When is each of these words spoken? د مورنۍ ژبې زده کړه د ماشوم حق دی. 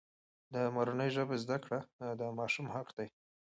د 0.53 0.55
مورنۍ 0.75 1.09
ژبې 1.15 1.37
زده 1.43 1.57
کړه 1.63 1.79
د 2.19 2.21
ماشوم 2.37 2.65
حق 2.75 2.87
دی. 2.97 3.07